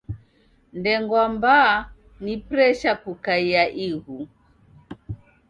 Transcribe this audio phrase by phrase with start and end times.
[0.79, 1.77] Ndengwa mbaa
[2.23, 4.19] ni presha kukaia ighu.